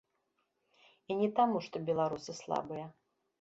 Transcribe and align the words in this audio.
І 1.11 1.17
не 1.19 1.27
таму, 1.41 1.57
што 1.67 1.83
беларусы 1.91 2.31
слабыя. 2.41 2.85